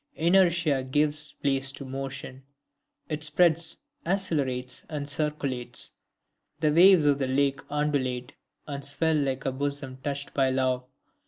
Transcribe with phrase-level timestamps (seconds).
[0.15, 2.41] Inertia gives place to motion,
[3.07, 5.91] it spreads, accelerates and circulates.
[6.59, 8.33] The waves of the lake undulate
[8.65, 10.85] and swell like a bosom touched by love.